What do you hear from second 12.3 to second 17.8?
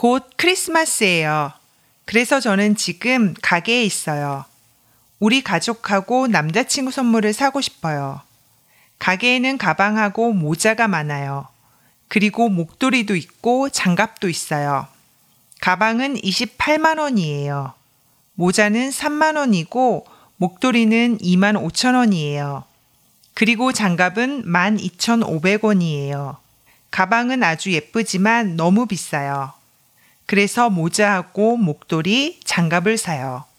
목도리도 있고 장갑도 있어요. 가방은 28만 원이에요.